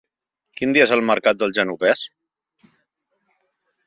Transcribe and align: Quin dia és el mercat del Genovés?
Quin 0.59 0.71
dia 0.77 0.85
és 0.85 0.93
el 0.95 1.03
mercat 1.09 1.39
del 1.43 1.53
Genovés? 1.57 2.01